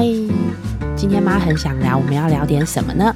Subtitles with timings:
[0.00, 0.06] 嗨，
[0.96, 3.14] 今天妈很想聊，我们要聊点什么呢？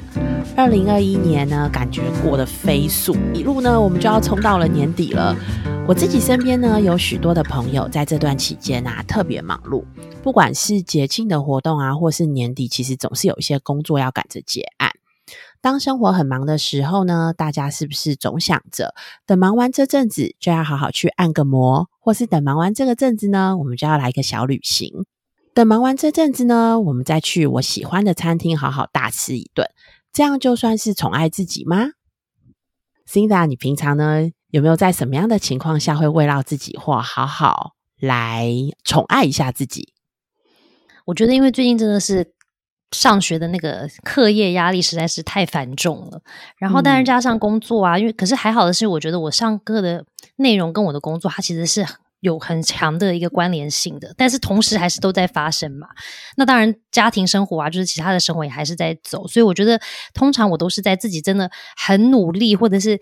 [0.54, 5.34] 二零二一年呢，感觉过得飞速，一路呢，我们就要冲到了年底了。
[5.88, 9.82] 我自己身边呢，有许多的朋友在这段期间啊，特别忙碌，
[10.22, 14.90] 不管是节庆的活动啊，或是年底，其实总是有一些工作要赶着结案。
[15.62, 18.94] 当生活很忙的时候呢，大家是不是总想着
[19.24, 25.06] 等忙完这阵子，就要好好去按个摩，或是等忙完这个阵子呢，我们就要来一个小旅行。
[25.54, 29.70] 等忙完这阵子呢，我们再去我喜欢的餐厅好好大吃一顿，
[30.12, 31.90] 这样就算是宠爱自己吗
[33.08, 38.50] ？Cinda，你平常呢有没有在什么样的情况下会慰劳自己或好好来
[38.82, 39.92] 宠爱一下自己？
[41.06, 42.34] 我觉得，因为最近真的是。
[42.92, 46.22] 上学的那个课业压力实在是太繁重了，
[46.56, 50.04] 然后但是加上工作啊，因为可是还好的是，我觉得我上课的
[50.36, 51.84] 内容跟我的工作，它其实是
[52.24, 55.86] 有很强的一个关联性的，但是同时还是都在发生嘛。
[56.36, 59.80] 那当然家庭生活啊，就是其他的生活也还是在走，所以我觉得
[60.12, 62.98] 通常我都是在自己真的很努力，或者是。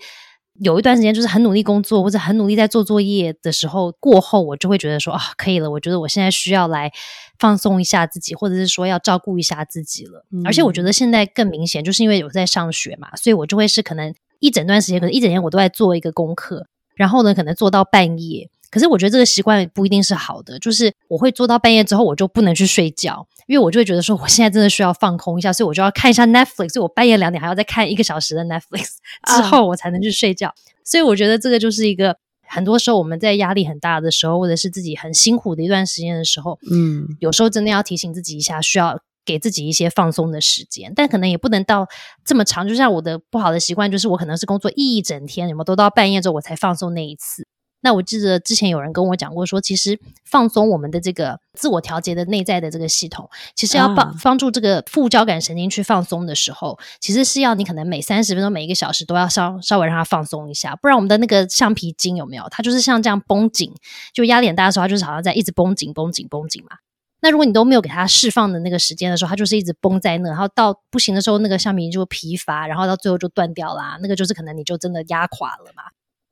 [0.60, 5.70] 有一段时间就是很努力工作或者很努力在做作业的时候，过后我就会觉得说啊，可以了。
[5.70, 6.92] 我觉得我现在需要来
[7.38, 10.26] 放松一下自己，或者是说要照顾一下自己了。
[10.44, 18.50] 而且我觉得现在更明显，就是因为有在上学嘛，所以我就会是可能一整段时间，可能一整天我都在做一个功课，然后呢，可能做到半夜。
[18.72, 28.86] 可是我觉得这个习惯不一定是好的，就是我会做到半夜之后，我就不能去睡觉，因为我就会觉得说，我现在真的需要放空一下，所以我就要看一下 Netflix，所以我半夜两点还要再看一个小时的 Netflix
[29.36, 30.54] 之后，我才能去睡觉。
[30.82, 32.16] 所以我觉得这个就是一个
[32.48, 41.86] 很多时候我们在压力很大的时候，或者是自己很辛苦的一段时间的时候，嗯，有时候真的要提醒自己一下，需要给自己一些放松的时间，但可能也不能到
[42.24, 42.66] 这么长。
[42.66, 47.46] 就像我的不好的习惯，就是我可能是工作一整天，什么都到半夜之后我才放松那一次。
[47.82, 62.46] 那我记得之前有人跟我讲过，说其实放松我们的这个自我调节的内在的这个系统，其实要帮帮助这个副交感神经去放松的时候，其实是要你可能每三十分钟、每一个小时都要稍稍微让它放松一下，不然我们的那个橡皮筋有没有？
[62.50, 63.74] 它就是像这样绷紧，
[64.14, 66.76] 就压力很大的时候，它就是好像在一直绷紧、绷紧、绷紧嘛。
[67.20, 73.98] 那如果你都没有给它释放的那个时间的时候，它就是一直绷在那，然后到不行的时候，那个橡皮筋就疲乏，然后到最后就断掉啦。
[74.00, 75.82] 那个就是可能你就真的压垮了嘛。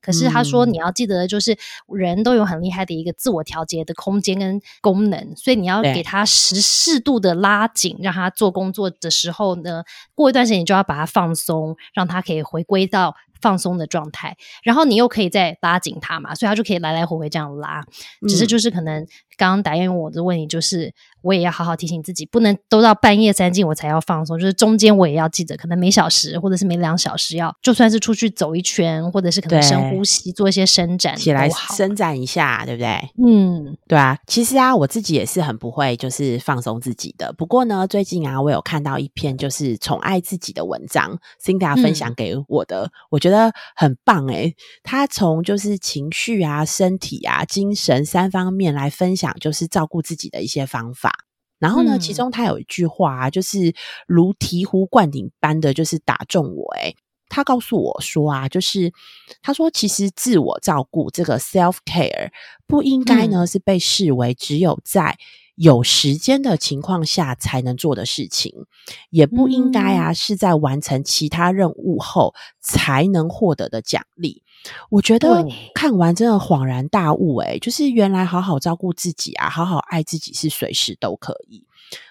[0.03, 1.56] 可是他说，你要记得，就是
[1.88, 9.84] 人都有很厉害的一个自我调节的空间跟功能，所以你要给他适适度的拉紧，让他做工作的时候呢，
[10.15, 17.82] 过一段时间你就要把它放松，让他可以回归到放松的状态，然后你又可以再拉紧它嘛，所以它就可以来来回回这样拉，
[18.28, 19.06] 只是就是可能。
[19.36, 20.92] 刚刚答应我的问题就是，
[21.22, 24.38] 我也要好好提醒自己，不能都到半夜三更我才要放松。
[24.38, 33.00] 就是中间我也要记得，可能每小时或者是每两小时要，就算是出去走一圈，或者是可能深呼吸，做一些伸展，起来伸展一下，对不对？
[33.26, 34.18] 嗯，对啊。
[34.26, 37.32] 其实啊，我自己也是很不会就是放松自己的。
[37.32, 43.29] 不过呢，最近啊，我有看到一篇就是宠爱自己的文章，Cindy 分享给我的，我觉得
[43.74, 44.54] 很棒诶。
[44.82, 49.30] 他从就是情绪啊、身体啊、精神三方面来分享。
[49.41, 51.10] 就是照顾自己的一些方法，
[51.58, 53.74] 然后呢，其中他有一句话啊，就是
[54.06, 56.74] 如醍醐灌顶般的，就是打中我。
[56.74, 56.94] 诶
[57.28, 58.92] 他告诉我说啊，就是
[59.40, 62.30] 他说，其实自我照顾这个 self care
[62.66, 65.16] 不应该呢是被视为只有在
[65.60, 68.65] 有时间的情况下才能做的事情，
[69.10, 74.43] 也不应该啊是在完成其他任务后才能获得的奖励。
[74.88, 81.66] 我觉得看完真的恍然大悟，诶就是原来好好照顾自己啊，好好爱自己是随时都可以。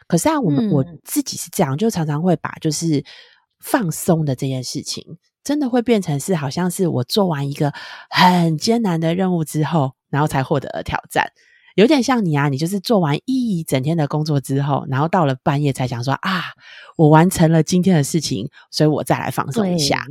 [0.06, 3.04] 可是啊，我们我自己是这样，就常常会把就是
[3.59, 7.74] 放松的这件事情，真的会变成是好像是我做完一个
[8.12, 11.32] 很艰难的任务之后，然后才获得的挑战，
[11.75, 16.44] 有点像你啊，你就是做完一整天的工作之后，然后到了半夜才想说啊，
[16.97, 20.06] 我完成了今天的事情，所以我再来放松一下。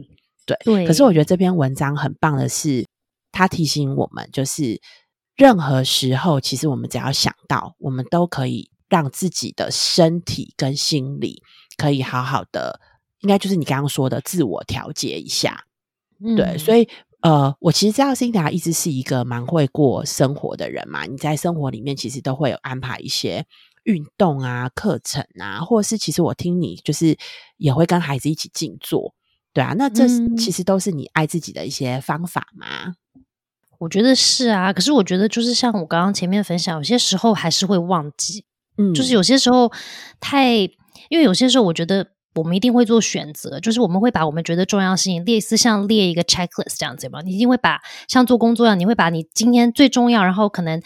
[0.47, 2.87] 对，可是我觉得这篇文章很棒的是，
[3.33, 4.81] 它提醒我们，就是
[5.37, 11.43] 任何时候，其实我们只要想到，我们都可以让自己的身体跟心理
[11.77, 12.81] 可以好好的，
[13.21, 15.65] 应该就是你刚刚说的自我调节一下。
[16.37, 16.89] 对，所以
[17.21, 23.45] 呃，我其实知道辛达一直是一个蛮会过生活的人嘛，你在生活里面其实都会有安排一些
[23.85, 27.17] 运动啊、课程啊，或者是其实我听你就是
[27.57, 29.15] 也会跟孩子一起静坐。
[29.53, 30.07] 对啊，那这
[30.37, 32.95] 其实都是你爱自己的一些方法嘛？
[33.79, 38.45] 我觉得是啊，可是我觉得就是像我刚刚前面分享，有些时候还是会忘记，
[38.77, 39.73] 嗯，就是有些时候
[40.21, 40.55] 太，
[41.09, 42.07] 因为有些时候我觉得
[42.39, 50.81] 我们一定会做选择，就是我们会把我们觉得重要事情列似像列一个 checklist 这样子嘛，你一定会把像做工作一样，你会把你今天最重要，然后可能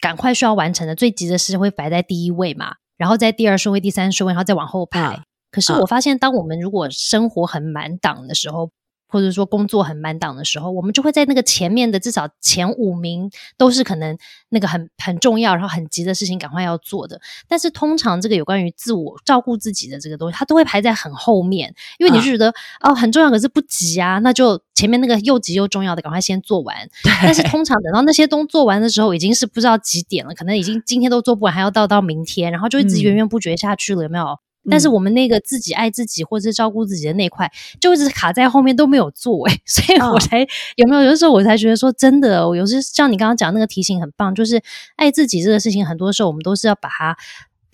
[0.00, 2.74] 赶快需要完成的最急的事会摆在第一位嘛。
[2.96, 5.20] 然后在第二顺位、第三顺位，然后再往后排。
[5.50, 8.70] 可是我发现，当我们如果生活很满档的时候，
[9.08, 14.16] 或者说工作很满档的时候，我们就会在那个前面的至少前五名都是可能
[14.48, 17.20] 那个很很重要，然后很急的事情赶快要做的。
[17.48, 26.76] 但是通常这个有关于自我照顾自己的这个东西，它都会排在很后面，因为你是觉得哦很重要，可是不急啊，那就前面那个又急又重要的赶快先做完。
[27.22, 34.38] 但是通常等到那些都做完的时候，已经是不知道几点了，可能已经今天都做不完，还要到到明天，然后就一直源源不绝下去了，有没有？
[34.70, 40.46] 但是我们那个自己爱自己或者是照顾自己的那块，就一直卡在后面都没有做哎， 所以我才
[40.76, 44.62] 有没有有的时候我才觉得说真的，我有时像你刚刚讲那个提醒很棒，就是
[44.96, 47.16] 爱自己这个事情，很多时候我们都是要把它。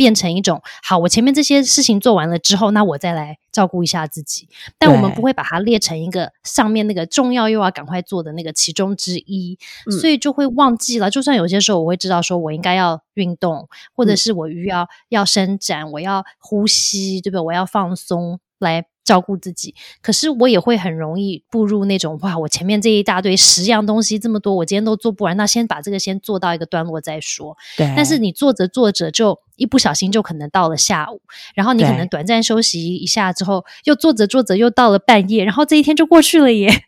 [0.03, 4.49] 变成一种好，我前面这些事情做完了之后，那我再来照顾一下自己。
[4.77, 9.57] 但我们不会把它列成一个上面那个重要又要赶快做的那个其中之一，
[10.01, 11.09] 所以就会忘记了。
[11.09, 17.41] 就算有些时候我会知道，说我应该要运动，或者是我需要要伸展，我要呼吸，对不对？
[17.45, 18.87] 我要放松来。
[19.05, 27.57] 照顾自己，可是我也会很容易步入那种哇，我前面这一大堆十样东西这么多，我今天都做不完，那先把这个先做到一个段落再说。
[27.77, 31.21] 对，但是你做着做着就一不小心就可能到了下午，
[31.55, 36.85] 然后你可能短暂休息一下之后，又做着做着又到了半夜，然后这一天就过去了耶。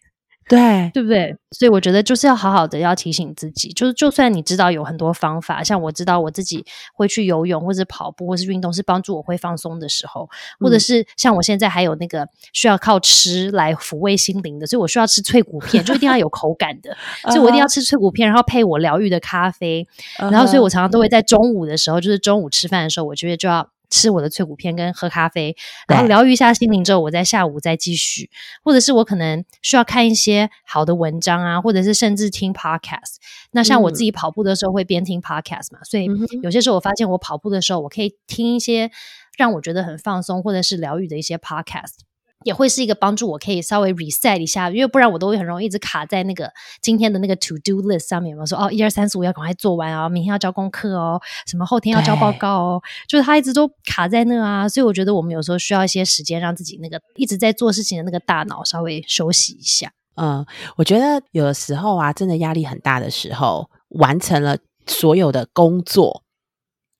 [0.49, 1.37] 对，对不对？
[1.53, 6.65] 所以我觉得就是要好好的要提醒自己，就是就算你知道有很多方法，像我知道我自己
[6.95, 10.29] 会去游泳或者跑步或是运动，是帮助我会放松的时候，
[10.61, 16.97] 或者是像我现在还有那个需要靠吃来抚慰心灵的，所以我需要吃脆骨片，就一定要有口感的，
[17.31, 19.87] 所以我一定要吃脆骨片，然后配我疗愈的咖啡，
[20.19, 23.69] 然后所以我常常都会在中午的时候，就是中午吃饭的时候，我觉得就要。
[23.95, 25.57] 吃我的脆骨片跟喝咖啡，
[25.87, 28.29] 然后疗愈一下心灵之后，我在下午再继续，
[28.65, 33.19] 或者是我可能需要看一些好的文章啊，或者是甚至听 podcast。
[33.53, 36.09] 那像我自己跑步的时候会边听 podcast 嘛，所以
[36.43, 38.91] 有些时候我发现我跑步的时候，我可以听一些
[39.39, 42.01] 让我觉得很放松或者是疗愈的一些 podcast。
[42.45, 48.47] 也会是一个帮助，我可以稍微 reset 一下，因为不然我都会很容易一直卡在那个今天的那个 to do list 上面嘛。
[48.47, 54.69] 说哦，一二三四五要赶快做完啊，明天要交功课哦，什么后天要交报告哦，就是他一直都卡在那啊。
[54.69, 59.91] 所以我觉得我们有时候需要一些时间，让自己那个一直在做事情的那个大脑稍微休息一下。
[60.17, 60.45] 嗯，
[60.77, 66.23] 我觉得有的时候啊，真的压力很大的时候，完成了所有的工作，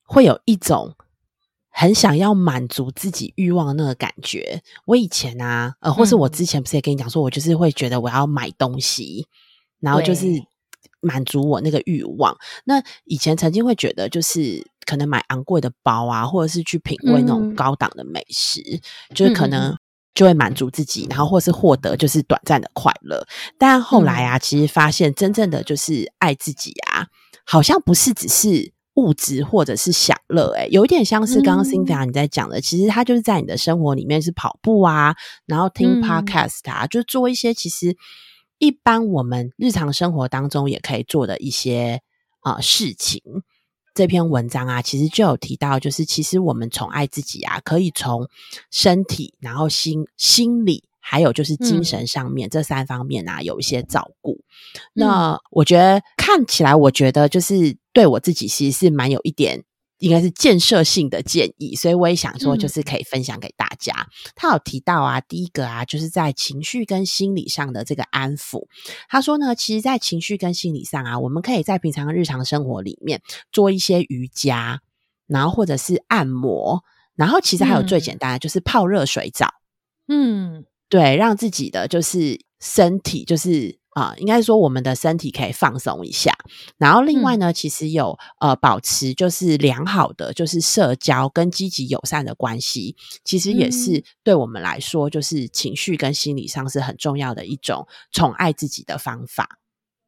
[0.03, 0.95] 会有一种。
[1.77, 4.61] 很想要满足自己欲望的那个感觉。
[4.85, 9.27] 我以前啊，呃，或是我之前不是也跟你讲说，我就是会觉得我要买东西，
[9.81, 10.25] 然后就是
[11.01, 12.33] 满足我那个欲望。
[12.63, 18.61] 那以前曾经会觉得，就是可能买昂贵的包啊，或者是去品味那种高档的美食，
[19.13, 19.77] 就是可能
[20.13, 23.27] 就会满足自己，然后或是获得就是短暂的快乐。
[23.57, 27.07] 但后来啊，其实发现真正的就是爱自己啊，
[27.45, 28.74] 好像不是只是。
[28.95, 35.15] 物质或者是享乐，哎，有一点像是刚刚 Cynthia 你在讲的，其实它就是在你的生活里面是跑步啊，
[35.45, 37.95] 然后听 podcast 啊，就做一些其实
[38.57, 42.01] 一般我们日常生活当中也可以做的一些
[42.41, 43.21] 啊事情。
[43.93, 48.27] 这篇文章啊，其实就有提到，就是其实我们宠爱自己啊，可以从
[48.69, 50.83] 身体，然后心、心理。
[51.07, 54.41] 还有就是精神上面这三方面啊，有一些照顾。
[54.91, 59.63] 那我觉得看起来，我觉得就是对我自己其实是蛮有一点，
[59.99, 61.75] 应该是建设性的建议。
[61.75, 64.05] 所以我也想说，就是可以分享给大家。
[64.35, 68.67] 他有提到啊，第一个啊，就是在情绪跟心理上的这个安抚。
[69.07, 73.21] 他说呢，其实，在情绪跟心理上啊，我们可以在平常日常生活里面
[73.53, 74.81] 做一些瑜伽，
[75.25, 76.83] 然后或者是按摩，
[77.15, 79.47] 然后其实还有最简单的就是泡热水澡。
[80.09, 80.65] 嗯。
[80.87, 86.33] 对，让自己的就是身体，就是啊，应该说我们的身体可以放松一下。
[86.77, 99.47] 然后另外呢，其实有呃，保持就是良好的就是社交跟积极友善的关系，其实也是对我们来说，就是情绪跟心理上是很重要的一种宠爱自己的方法。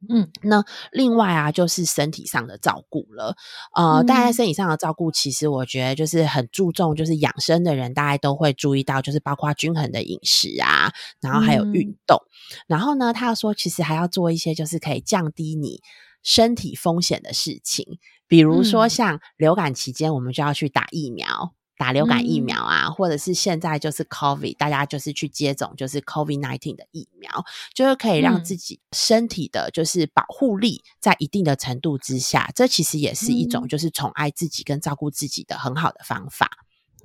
[0.10, 3.36] 嗯，那另外啊，就是身体上的照顾了。
[3.75, 12.22] 呃，大家身体上的照顾，其实我觉得就是很注重，就是养生的人，大家都会注意到，就是包括均衡的饮食啊，然后还有运动。
[12.68, 15.82] 然后呢，他说，其实还要做一些，就是可以降低你
[16.22, 21.54] 身体风险的事情，比如说像流感期间，我们就要去打疫苗。
[21.77, 36.50] 打流感疫苗啊，或者是现在就是 COVID，大家就是去接种就是 COVID nineteen 的疫苗，就是可以让自己身体的，就是保护力在一定的程度之下，这其实也是一种就是宠爱自己跟照顾自己的很好的方法。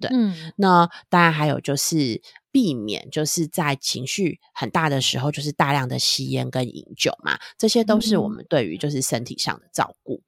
[0.00, 0.10] 对，
[0.56, 10.22] 那当然还有就是避免就是在情绪很大的时候，就是大量的吸烟跟饮酒嘛，这些都是我们对于就是身体上的照顾。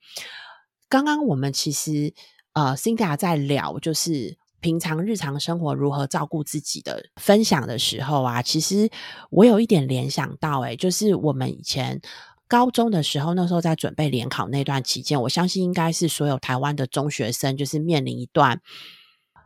[0.90, 2.12] 刚刚我们其实。
[2.54, 8.88] 呃，Cindy 在聊就是平常日常生活如何照顾自己的分享的时候啊，其实
[9.30, 12.00] 我有一点联想到，哎，就是我们以前
[12.49, 18.61] 高中的时候，那时候在准备联考那段期间，我相信应该是所有台湾的中学生就是面临一段。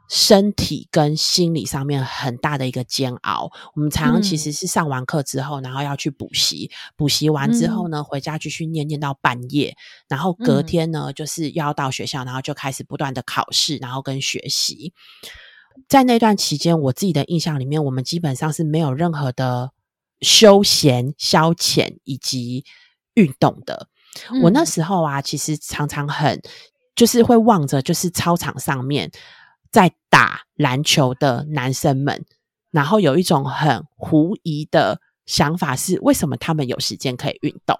[0.09, 3.51] 身体跟心理上面很大的一个煎熬。
[3.75, 9.77] 我们常常其实是上完课之后，然后要去补习，补习完之后呢，回家继续念念到半夜，
[10.09, 14.95] 然后隔天呢，就是要到学校，然后就开始不断的考试，然后跟学习。
[15.89, 19.73] 在那段期间，我自己的印象里面，我们基本上是没有任何的
[20.23, 22.65] 休闲、消遣以及
[23.15, 23.89] 运动的。
[24.43, 26.41] 我那时候啊，其实常常很
[26.97, 29.11] 就是会望着，就是操场上面。
[29.71, 32.25] 在打篮球的男生们，
[32.71, 37.79] 然后有一种很狐疑的想法是：为什么他们有时间可以运动？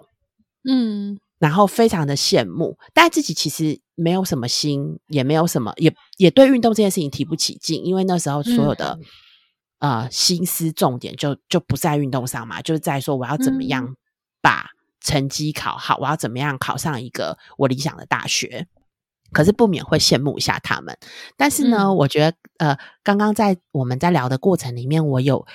[0.69, 8.99] 嗯，然后非常的羡慕，但自己其实没有什么心，也没有什么，也也对运动这件事情提不起劲，因为那时候所有的
[9.79, 13.95] 呃心思重点就就不在运动上嘛，就是在说我要怎么样
[14.41, 14.67] 把
[15.01, 18.67] 成绩考好，我要怎么样考上一个我理想的大学。
[19.31, 20.97] 可是不免会羡慕一下他们，
[21.37, 25.45] 但是呢，我觉得呃，刚刚在我们在聊的过程里面，我有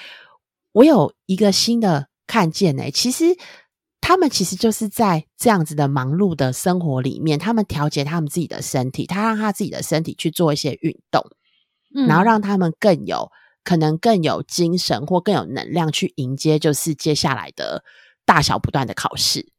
[0.73, 2.91] 我有一个新的看见呢。
[2.91, 3.37] 其实
[4.01, 11.23] 他们其实就是在这样子的忙碌的生活里面，他们调节他们自己的身体，他让他自己的身体去做一些运动，
[12.07, 13.31] 然后让他们更有
[13.65, 17.83] 可能更有精神或更有能量去迎接就是接下来的
[18.25, 19.54] 大小不断的考试。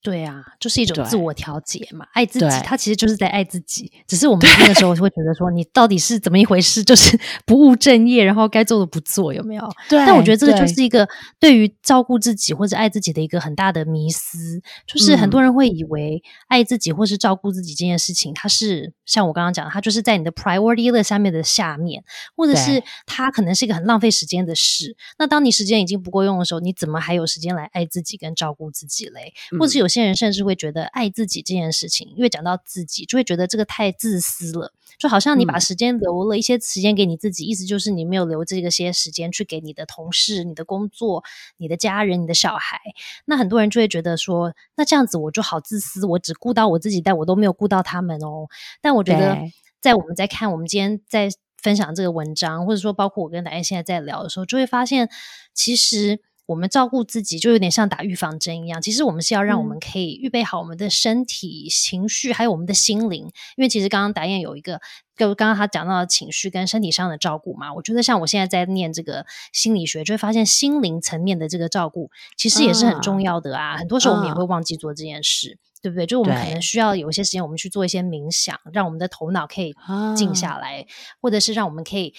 [0.00, 3.92] 对啊，就是一种自我调节嘛，爱自己，他其实就是在爱自己。
[4.06, 6.84] 只是我 们那个时候会觉得说，你到底是怎么一回事？
[6.84, 9.68] 就是 不务正业，然后该做的不做，有没有？
[9.88, 9.98] 对。
[10.06, 11.06] 但我觉得这个就是一个
[11.40, 22.04] 对于照顾自己或者爱自己的一个很大的迷思，就是很多人会以为爱自己或是照顾自己这件事情，它是像我刚刚讲的，它就是在你的 priority list 下面的下面，
[22.36, 24.96] 或者是它可能是一个很浪费时间的事。
[25.18, 29.34] 那当你时间已经不够用的时候，你怎么还有时间来爱自己跟照顾自己嘞？
[29.58, 29.87] 或者有。
[29.88, 41.24] 有些人甚至会觉得爱自己这件事情，因为讲到自己，就会觉得这个太自私了，就好像你把时间留了一些时间给你自己，意思就是你没有留这个些时间去给你的同事、你的工作、
[41.56, 42.78] 你的家人、你的小孩。
[43.24, 48.48] 那很多人就会觉得说，那这样子我就好自私，我只顾到我自己，但我都没有顾到他们哦。
[48.82, 49.38] 但我觉得，
[49.80, 51.30] 在我们在看我们今天在
[51.62, 55.08] 分享这个文章，或者说包括我跟大家现在在聊的时候，就会发现
[55.54, 56.20] 其实。
[56.48, 63.24] 我们照顾自己就有点像打预防针一样，其实我们是要让我们可以预备好我们的身体、情绪，还有我们的心灵。
[63.56, 64.80] 因为其实刚刚达燕有一个，
[65.14, 73.76] 就刚刚他讲到的情绪跟身体上的照顾嘛，我觉得像我现在在念这个心理学，就会发现心灵层面的这个照顾其实也是很重要的啊。
[73.76, 76.06] 很多时候我们也会忘记做这件事，对不对？
[76.06, 79.74] 就我们可能需要有一些时间，我们去做一些冥想，让我们的头脑可以
[80.16, 80.86] 静下来，
[81.20, 82.14] 或者是让我们可以。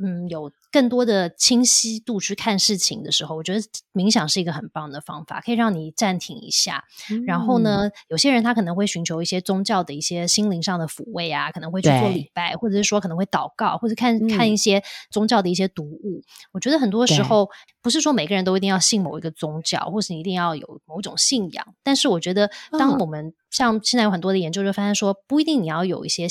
[0.00, 3.60] 嗯，有更多的清晰度去看事情的时候，我觉得
[3.92, 6.84] 冥想是一个很棒的方法，可以让你暂停一下。
[7.26, 16.22] 然后呢，有些人他可能会寻求一些宗教的一些心灵上的抚慰啊，可能会去做礼拜，或者是说可能会祷告，或者看看一些宗教的一些读物。
[16.52, 17.48] 我觉得很多时候
[17.82, 21.74] 不是说每个人都一定要信某一个宗教，或是你一定要有某种信仰。
[21.82, 26.26] 但是我觉得，当我们像现在有很多的研究就发现说，不一定你要有一些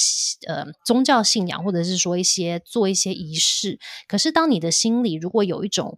[0.48, 3.80] 呃宗教信仰，或者是说一些做一些仪式。
[4.08, 5.98] 可是，当你的心里如果有一种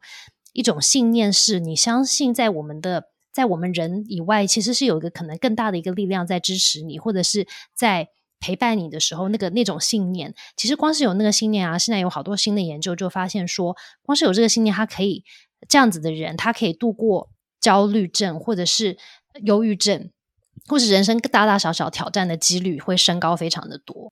[0.54, 8.08] 一种信念，是你相信在我们的在我们人以外，其实是有一个可能更大的一个力量在支持你，或者是在
[8.40, 15.24] 陪伴你的时候，那个那种信念，其实光是有那个信念啊，现在有好多新的研究就发现说，光是有这个信念，他可以
[15.68, 18.98] 这样子的人，他可以度过焦虑症，或者是
[19.44, 20.10] 忧郁症。
[20.68, 24.12] 或是人生大大小小挑战的几率会升高非常的多，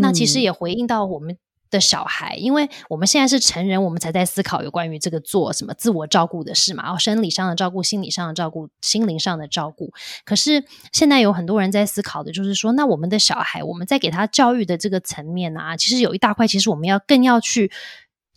[0.00, 1.36] 那其实也回应到我们
[1.70, 9.92] 的小孩，因为我们现在是成人，我们才在思考有关于这个做什么自我照顾的事嘛，然后生理上的照顾、心理上的照顾、心灵上的照顾。
[10.24, 17.70] 可是现在有很多人在思考的就是说，那我们的小孩，我们在给他教育的这个层面啊，其实有一大块，其实我们要更要去。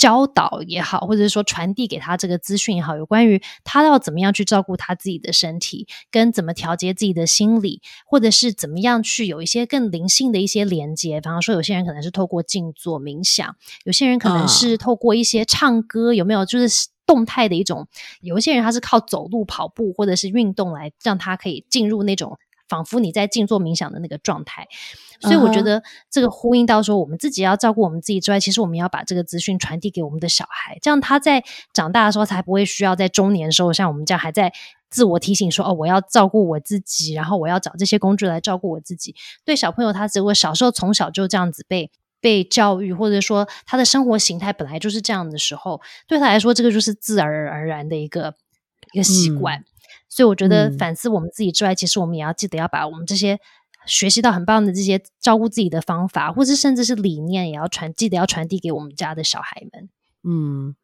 [0.04, 11.22] 教导也好，或者是说传递给他这个资讯也好，有关于他要怎么样去照顾他自己的身体，跟怎么调节自己的心理，或者是怎么样去有一些更灵性的一些连接。
[11.22, 13.56] 比方说，有些人可能是透过静坐冥想，
[13.86, 16.44] 有些人可能是透过一些唱歌，有没有？
[16.44, 17.88] 就是动态的一种。
[18.20, 22.38] 有一些人他是靠走路、跑步或者是运动来让他可以进入那种。
[22.68, 24.68] 仿佛你在静坐冥想的那个状态，
[25.20, 31.44] 所以我觉得这个呼应到说，我们自己要照顾我们自己之外，其实我们要把这个资讯传递给我们的小孩，这样他在
[31.74, 34.52] 长大的时候才不会需要在中年时候像我们这样还在
[34.90, 41.90] 自我提醒说：“哦，我要照顾我自己，然后我要找这些工具来照顾我自己。”对小朋友，他如果小时候从小就这样子被
[42.22, 48.36] 被教育，或者说他的生活形态本来就是这样的时候，对他来说，这个就是自然而然的一个
[48.92, 49.66] 一个习惯。
[50.16, 53.40] 所以，我觉得反思我们自己之外，其实我们也要记得要把我们这些
[53.86, 59.90] 学习到很棒的这些照顾自己的方法，或者甚至是理念，也要传记得要传递给我们家的小孩们。
[60.24, 60.76] 嗯。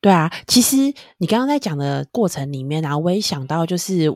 [0.00, 0.76] 对啊，其实
[1.18, 4.10] 你刚刚在讲的过程里面啊，我也想到，就是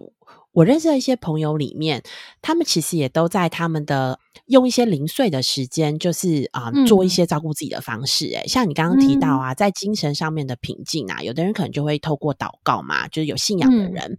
[0.54, 2.02] 我认识的一些朋友里面，
[2.40, 8.26] 他们其实也都在他们的用一些零碎的时间，就是啊，做一些照顾自己的方式。
[8.28, 14.18] 诶像你刚刚提到啊，在精神上面的平静啊，有的人可能就会透过祷告嘛，就是有信仰的人。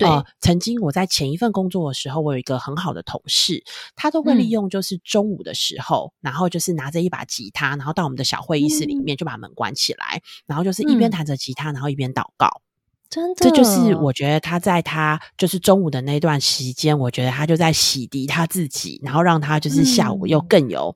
[0.00, 3.62] 呃，曾经我在前一份工作的时候，我有一个很好的同事，
[3.94, 12.62] 他都会利用就是中午的时候，然后就是拿着一把吉他，然后到我们的小会议室里面就把门关起来，然后就是一边弹着吉他，然后一边祷告。
[13.10, 20.94] 真的，这就是我觉得他在他就是中午的那段时间，我觉得他就在洗涤他自己，然后让他就是下午又更有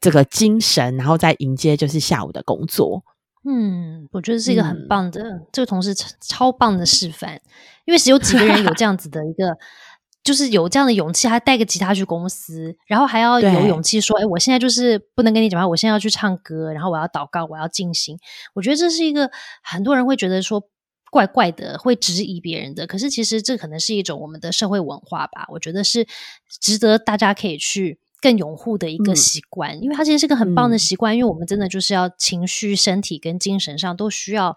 [0.00, 3.02] 这个精神，然后再迎接就是下午的工作。
[3.48, 7.40] 嗯，我觉得是一个很棒的这个同事超棒的示范，
[7.86, 9.56] 因为只有几个人有这样子的一个，
[10.22, 18.18] 就是有这样的勇气，还带个吉他去公司，然后还要有勇气说：“哎，我现在就是不能跟你讲话，我现在要去唱歌，然后我要祷告，我要静心。”
[18.52, 19.30] 我觉得这是一个
[19.62, 20.62] 很多人会觉得说
[21.10, 25.46] 怪怪的，会质疑别人的，可是其实这可能是一种我们的社会文化吧。
[25.50, 26.06] 我觉得是
[26.60, 27.98] 值得大家可以去。
[28.22, 31.16] 更拥护的一个习惯，因为它其实是个很棒的习惯。
[31.16, 34.54] 因为我们真的就是要情绪、身体跟精神上都需要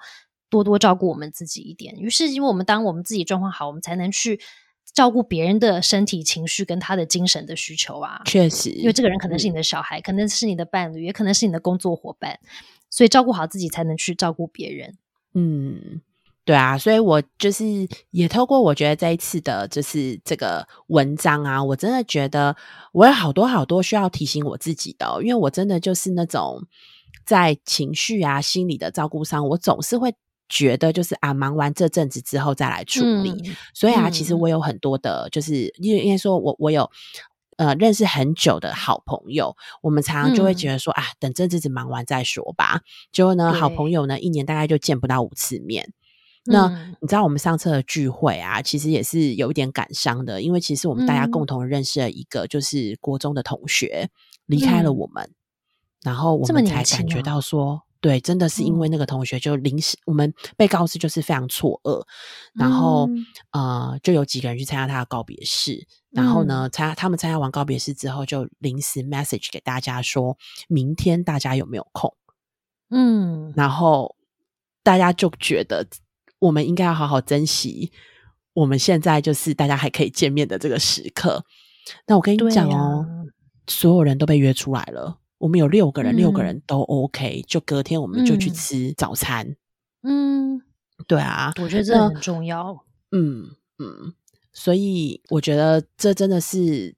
[0.50, 1.96] 多多照顾我们自己一点。
[1.96, 4.42] 于是，因为我们当我们自己状况好，我们才能去
[4.94, 8.22] 照顾别人的身体、情绪跟他的精神的需求啊。
[8.26, 12.38] 确实，因为这个人可能是你的小孩，可能是你的伴侣，也可能是你的工作伙伴，
[12.90, 14.98] 所以照顾好自己，才能去照顾别人。
[15.34, 16.02] 嗯。
[16.46, 17.64] 对啊，所以我就是
[18.12, 22.54] 也透过我觉得这一次的，就是这个文章啊，我真的觉得
[22.92, 26.62] 我有好多好多需要提醒我自己的，因为我真的就是那种
[27.26, 30.14] 在情绪啊、心理的照顾上，我总是会
[30.50, 33.34] 觉得就是啊，忙完这阵子之后再来处理。
[33.74, 36.92] 所以啊，其实我有很多的，就是因为应该说我我有
[37.56, 42.82] 呃认识很久的好朋友，我们常常就会觉得说啊，等这阵子忙完再说吧。
[43.14, 45.94] 结果呢，好朋友呢，一年大概就见不到五次面。
[46.46, 46.68] 那
[47.00, 54.10] 你知道我们上次的聚会啊，其实也是有一点感伤的，因为其实我们大家共同认识了一个就是国中的同学
[54.48, 55.32] 离开了我们，
[56.02, 62.04] 然后我们才感觉到说，对，真的是因为那个同学就临时我们被告知就是非常错愕，
[62.54, 63.10] 然后
[63.52, 72.14] 呃就有几个人去参加他的告别式，然后呢参加他们参加完告别式之后，就临时 message 给大家说明天大家有没有空，
[72.90, 74.18] 嗯，然后
[74.84, 75.88] 大家就觉得。
[76.44, 77.92] 我们应该要好好珍惜
[78.54, 81.46] 我们现在就是大家还可以见面的这个时刻。
[82.06, 83.06] 那我跟你讲哦，
[83.68, 85.20] 所有人都被约出来了。
[85.38, 87.44] 我们有六个人，六个人都 OK。
[87.48, 89.56] 就隔天我们就去吃早餐。
[90.04, 90.62] 嗯，
[91.08, 92.86] 对啊，我觉得这很重要。
[93.12, 93.48] 嗯
[93.80, 94.14] 嗯，
[94.52, 96.96] 所以我觉得这真的是。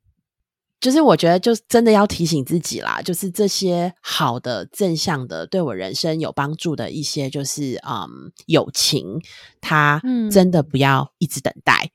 [0.86, 3.02] 就是我觉得，就真的要提醒自己啦。
[3.04, 9.20] 就是这些好的、正向的、对我人生有帮助的一些，就是嗯，友情，
[9.60, 11.90] 它真的不要一直等待，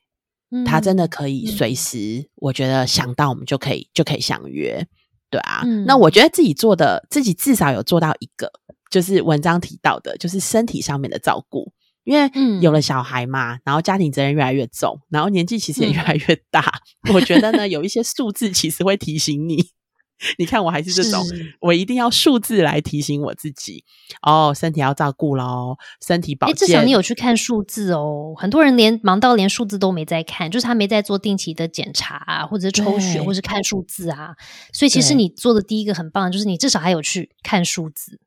[0.67, 2.29] 它真的可以随时。
[2.35, 4.85] 我觉得想到我们就可以就可以相约，
[5.31, 5.63] 对啊。
[5.87, 8.51] 那我觉得自己做的，自己至少有做到一个，
[8.91, 11.73] 就是文章提到的，就是身体上面的照顾。
[12.11, 16.65] 因为有了小孩嘛，然后家庭责任越来越重，然后年纪其实也越来越大。
[17.15, 19.65] 我觉得呢，有一些数字其实会提醒你。
[20.37, 21.25] 你看，我还是这种，
[21.61, 23.85] 我一定要数字来提醒我自己。
[24.23, 26.57] 哦，身体要照顾喽，身体保健。
[26.57, 28.35] 至少你有去看数字哦。
[28.37, 34.35] 很多人连忙到连数字都没在看，就是他没在做定期的检查啊，或者是抽血，或是看数字啊。
[34.73, 38.19] 所以其实你做的第一个很棒，就是你至少还有去看数字。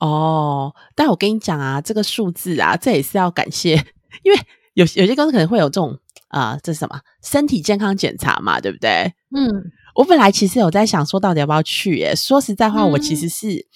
[0.00, 3.74] 哦，但我跟你讲啊，这个数字啊，这也是要感谢，
[4.22, 4.38] 因为
[4.72, 9.12] 有有些公司可能会有这种啊，这是什么身体健康检查嘛，对不对？
[9.36, 11.98] 嗯，我本来其实有在想说，到底要不要去？
[11.98, 13.66] 耶，说实在话，我其实是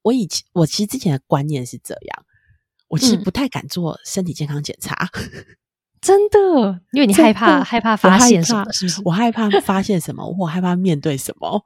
[0.00, 2.24] 我以前我其实之前的观念是这样，
[2.88, 5.10] 我其实不太敢做身体健康检查，
[6.00, 9.02] 真的，因为你害怕害怕发现什么，是不是？
[9.04, 11.62] 我害怕发现什么，我害怕面对什么，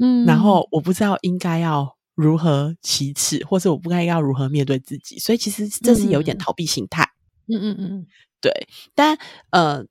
[0.00, 1.96] 嗯，然后我不知道应该要。
[2.14, 7.08] 如何启齿，或是我不该要如何面对自己，所以其实这是有点逃避心态。
[7.48, 8.06] 嗯嗯嗯，
[8.40, 8.52] 对。
[8.94, 9.16] 但
[9.50, 9.84] 呃，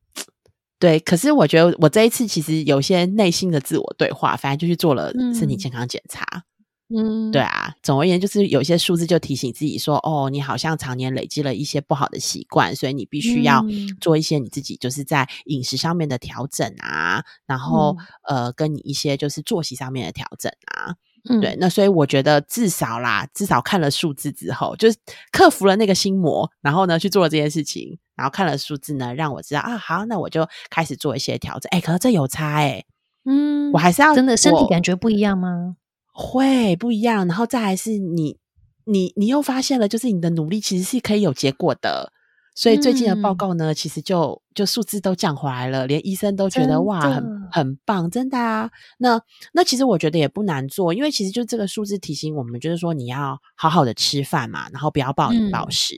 [0.78, 6.44] 对，可是我觉得我这一次其实有些内心的自我对话，反正就去做了身体健康检查。
[6.96, 7.76] 嗯，对啊。
[7.84, 13.64] 总而言之，就是有些数字就提醒自己说，哦，你好像常年累积了一些不好的习惯，所以你必须要
[14.02, 17.96] 做一些你自己就是在饮食上面的调整啊，然后
[18.28, 20.96] 呃，跟你一些就是作息上面的调整啊。
[21.42, 24.98] 对，那所以我觉得至少啦，至少看了数字之后，就是
[25.32, 31.70] 克服了那个心魔，然后呢去做了这件事情，然后看了数字呢，让我知道啊，好，那我就开始做一些调整。
[31.72, 32.84] 哎，可是这有差哎，
[33.26, 35.76] 嗯，我还是要真的身体感觉不一样吗？
[36.14, 38.38] 会不一样，然后再还是你，
[38.86, 42.14] 你，你又发现了，就是你的努力其实是可以有结果的。
[42.60, 48.70] 所以最近的报告呢，其实就就数字都降回来了，连医生都觉得哇，很很棒，真的啊。
[48.98, 49.22] 那
[49.54, 55.96] 那其实我觉得也不难做，因为其实就这个数字提醒我们，就是说你要好好的吃饭嘛，然后不要暴饮暴食。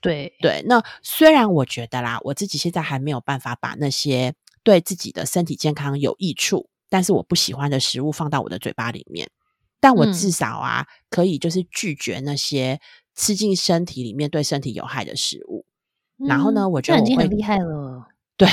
[0.00, 4.32] 对对，那虽然我觉得啦，我自己现在还没有办法把那些
[4.62, 9.28] 对自己的身体健康有益处，但是我不喜欢的食物放到我的嘴巴里面。
[9.80, 12.80] 但我至少啊，可以就是拒绝那些
[13.16, 15.64] 吃进身体里面对身体有害的食物。
[16.26, 18.06] 然后呢，我觉得已经很厉害了。
[18.36, 18.48] 对，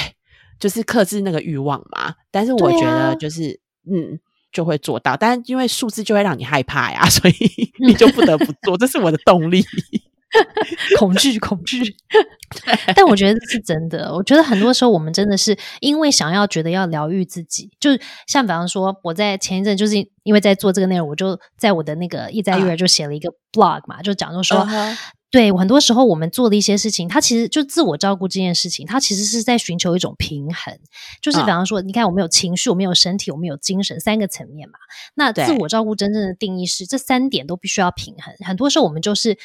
[0.60, 2.16] 就是克制那个欲望嘛。
[2.32, 4.20] 但是我觉得就是嗯，
[4.52, 5.16] 就会做到。
[5.16, 7.36] 但因为数字就会让你害怕呀， 所以
[7.80, 8.78] 你就不得不做。
[8.78, 9.64] 这是我的动力。
[11.00, 11.80] 恐惧，恐惧。
[12.94, 14.14] 但我觉得是真的。
[14.14, 17.92] 我觉得很多时候我们真的是因为想要觉得要疗愈自己，就
[18.28, 24.68] 像比方说，我在前一阵就是因为在做这个内容，我就在我的那个一在育儿就写了一个 blog 嘛，就讲就说，
[25.36, 30.80] 对，很多时候我们做的一些事情，它其实就自我照顾这件事情，它其实是在寻求一种平衡。
[31.22, 34.80] 就是比方说，你看我们有情绪，我们有身体，我们有精神三个层面嘛。
[35.14, 38.34] 那自我照顾真正的定义是这三点都必须要平衡。
[38.46, 39.38] 很多时候我们就是。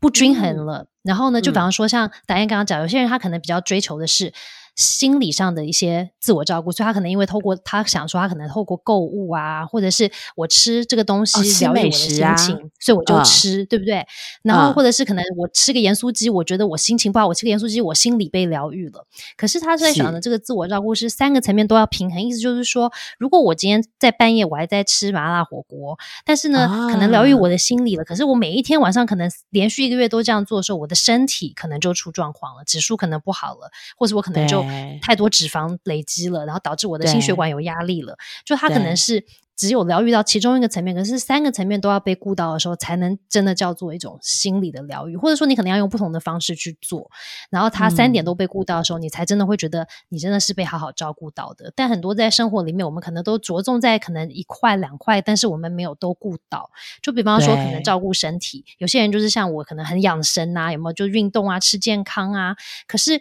[0.00, 1.40] 不均衡了，然后呢？
[1.40, 4.34] 就比方说，像达燕刚刚讲，有些人他可能比较追求的是。
[4.74, 14.04] 心理上的一些自我照顾，所以他可能因为透过他想说，他可能透过购物啊，或者是我吃这个东西疗愈我的心情，所以我就吃，对不对？
[14.42, 19.06] 然后或者是可能我吃个盐酥鸡，我觉得我心情不好，我吃个盐酥鸡，我心里被疗愈了。
[19.36, 28.02] 可是他在想的这个自我照顾是三个层面都要平衡，意思就是说，如果我今天在半夜我还在吃麻辣火锅，但是呢，可能疗愈我的心理了。
[28.02, 34.63] 可是我每一天晚上可能连续一个月都这样做的时候，我的身体可能就出状况了，指数可能不好了，或者我可能就。
[35.00, 38.16] 太多脂肪累积了，然后导致我的心血管有压力了。
[38.44, 39.24] 就它可能是。
[39.56, 45.16] 只有疗愈到其中一个层面，可是三个层面都要被顾到的时候，才能真的叫做一种心理的疗愈。
[45.16, 47.08] 或者说，你可能要用不同的方式去做，
[47.50, 51.72] 然后他三点都被顾到的时候，你才真的会觉得你真的是被好好照顾到的。
[51.76, 56.68] 但很多在生活里面，我们可能都着重在可能一块两块，但是我们没有都顾到。
[57.00, 62.56] 就比方说，可能照顾身体，有些人就是像我，可能很养生啊，有没有就运动啊，吃健康啊？
[62.88, 63.20] 可是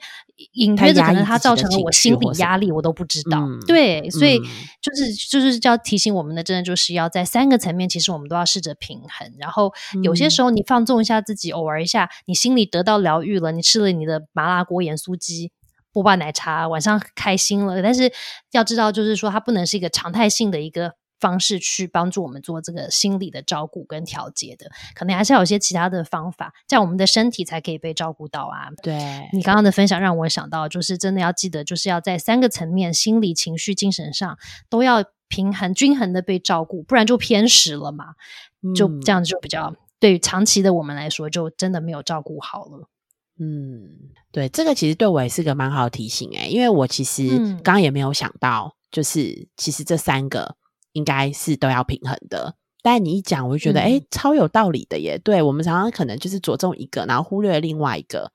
[0.53, 3.47] 隐约着可能它造成了我心理压力，我都不知道。
[3.67, 4.39] 对，所以
[4.81, 6.22] 就是就是叫提醒我。
[6.23, 9.33] 我们的真的就是要在三个层面，其实我们都要试着平衡。
[9.37, 15.51] 然后有些时候你放纵一下自己，偶尔一下，你心里得到疗愈了，你吃了你的麻辣锅、盐酥鸡、
[15.91, 17.81] 波霸奶茶，晚上开心了。
[17.81, 18.09] 但是
[18.51, 28.67] 要知道，就是说它不能是一个常态性的一个方式去帮助我们做这个心理的照顾跟调节的，可能还是要有些其他的方法，这样我们的身体才可以被照顾到啊。
[28.83, 34.37] 对你刚刚的分享让我想到，就是真的要记得，就是要在三个层面，心理、情绪、精神上
[34.69, 35.05] 都要。
[35.29, 38.13] 平衡均衡的被照顾，不然就偏食了嘛。
[38.75, 42.87] 就这样就比较对于长期的我们来说，就真的没有照顾好了。
[43.39, 43.89] 嗯，
[44.31, 47.29] 对，这个其实对我也是个蛮好的提醒哎，因为我其实
[47.63, 50.55] 刚刚也没有想到，就是其实这三个
[50.93, 52.55] 应该是都要平衡的。
[52.81, 55.17] 但你一讲，我就觉得哎，超有道理的耶。
[55.17, 58.31] 对我们常常可能就是着重一个，然后忽略另外一个。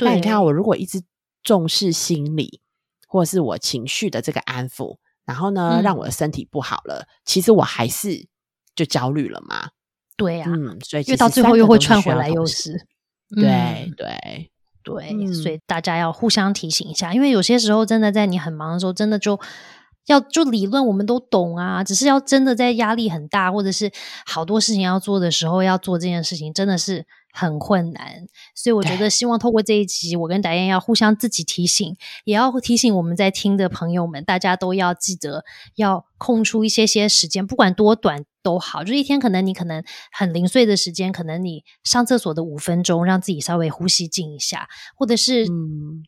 [0.00, 1.02] 那你看，我如果一直
[1.42, 2.60] 重视心理
[3.06, 4.98] 或者是我情绪的这个安抚。
[5.26, 8.26] 然后呢，让我的身体不好了，其实我还是
[8.74, 9.68] 就焦虑了嘛。
[10.16, 12.72] 对呀，嗯，所以因为到最后又会串回来，又是
[13.36, 14.50] 对对
[14.82, 19.38] 对，所以大家要互相提醒一下，因为有些时候真的在你很忙的时候，真的就
[20.10, 23.90] 要就理论我们都懂啊，只是要真的在压力很大或者是
[24.26, 27.06] 好多事情要做的时候，要做这件事情，真的是。
[27.32, 35.44] 很困难，所以我觉得希望透过这一集，我跟达燕要互相自己提醒，也要提醒我们在听的朋友们，大家都要记得
[35.76, 45.46] 要空出一些些时间，不管多短都好，就一天可能你可能很零碎的时间，可能你上厕所的五分钟，让自己稍微呼吸静一下，或者是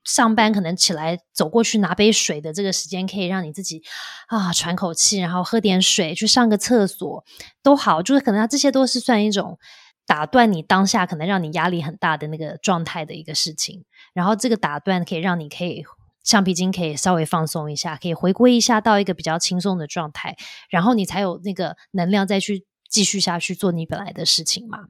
[0.05, 3.83] 上班可能起来走过去拿杯水的这个时间，可以让你自己
[4.27, 7.25] 啊喘口气，然后喝点水，去上个厕所
[7.63, 9.59] 都好，就是可能这些都是算一种。
[10.07, 15.85] 打断你当下可能让你压力很大的那个状态的一个事情，然后这个打断可以让你可以
[16.23, 20.37] 橡皮筋可以稍微放松一下，可以回归一下到一个比较轻松的状态，
[20.71, 24.81] 然后你才有那个能量再去继续下去做你本来的事情嘛。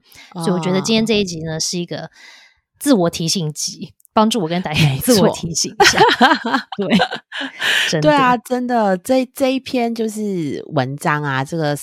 [0.43, 2.11] 所以我觉得今天这一集呢是一个
[2.77, 3.93] 自我提醒集。
[4.13, 5.99] 帮助我跟大家 自我提醒一下，
[6.77, 6.97] 对，
[7.89, 11.75] 真对啊，真的，这这一篇就是文章啊，这个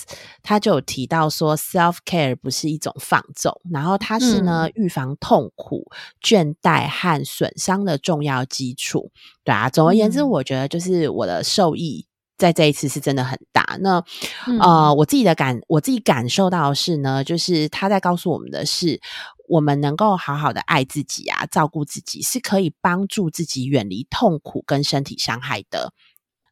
[0.42, 5.90] 他就有提到说，self care 不是一种放纵，然后它是呢预防痛苦、
[6.22, 9.10] 倦怠和损伤的重要基础。
[9.42, 12.06] 对啊，总而言之，我觉得就是我的受益
[12.38, 13.76] 在这一次是真的很大。
[13.80, 14.02] 那
[14.60, 19.00] 呃，我自己的感，我自己感受到是呢，就是他在告诉我们的是。
[19.50, 25.92] 我们能够好好的爱自己啊，照顾自己，是可以帮助自己远离痛苦跟身体伤害的。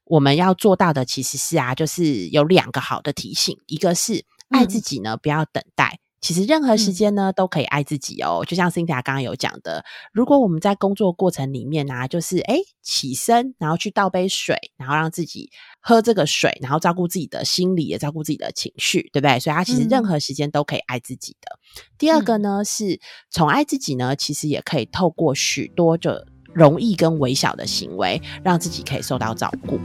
[0.05, 6.01] 我们要做到的其实是啊，就是有两个好的提醒，一个是爱自己呢，不要等待。
[6.21, 15.51] 其实任何时间呢都可以爱自己哦，就像 Cynthia 刚刚有讲的，如果我们在工作过程里面呢，就是诶起身，然后去倒杯水，然后让自己
[15.81, 19.39] 喝这个水，然后照顾自己的心理，也照顾自己的情绪，对不对？
[19.39, 21.59] 所以他其实任何时间都可以爱自己的。
[21.97, 23.01] 第二个呢是
[23.31, 26.13] 宠爱自己呢，其实也可以透过许多就。
[26.53, 29.79] 容易跟微小的行为，让自己可以受到照顾。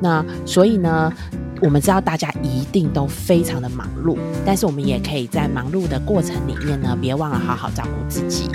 [0.00, 1.12] 那所以呢，
[1.60, 8.48] 我们知道大家一定都非常的忙碌，但是我们也可以在忙碌的过程里面呢，别忘了好好照顾自己。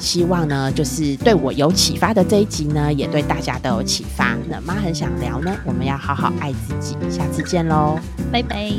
[0.00, 4.36] 希望呢，就是对我有启发的这一集呢，也对大家都有启发。
[4.48, 6.96] 那妈很想聊呢，我们要好好爱自己。
[7.08, 7.98] 下次见喽，
[8.32, 8.72] 拜拜，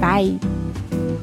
[0.00, 1.13] 拜。